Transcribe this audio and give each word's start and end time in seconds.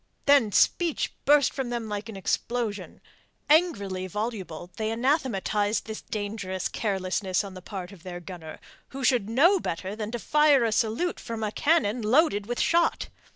Then 0.25 0.51
speech 0.51 1.13
burst 1.25 1.53
from 1.53 1.69
them 1.69 1.87
like 1.87 2.09
an 2.09 2.17
explosion. 2.17 3.01
Angrily 3.51 4.07
voluble 4.07 4.71
they 4.77 4.89
anathematized 4.89 5.85
this 5.85 6.01
dangerous 6.01 6.67
carelessness 6.69 7.43
on 7.43 7.53
the 7.53 7.61
part 7.61 7.91
of 7.91 8.01
their 8.01 8.19
gunner, 8.19 8.59
who 8.87 9.03
should 9.03 9.29
know 9.29 9.59
better 9.59 9.95
than 9.95 10.09
to 10.09 10.17
fire 10.17 10.63
a 10.63 10.71
salute 10.71 11.19
from 11.19 11.43
a 11.43 11.51
cannon 11.51 12.01
loaded 12.01 12.47
with 12.47 12.59
shot. 12.59 13.09